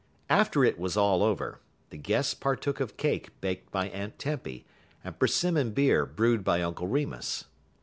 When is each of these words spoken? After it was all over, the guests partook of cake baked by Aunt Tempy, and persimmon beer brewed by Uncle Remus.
After 0.31 0.63
it 0.63 0.79
was 0.79 0.97
all 0.97 1.21
over, 1.21 1.59
the 1.91 1.97
guests 1.99 2.33
partook 2.33 2.79
of 2.79 2.97
cake 2.97 3.39
baked 3.39 3.69
by 3.71 3.87
Aunt 3.89 4.17
Tempy, 4.17 4.65
and 5.03 5.19
persimmon 5.19 5.73
beer 5.73 6.07
brewed 6.07 6.43
by 6.43 6.63
Uncle 6.63 6.87
Remus. 6.87 7.45